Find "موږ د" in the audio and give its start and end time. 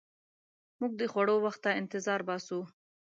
0.79-1.01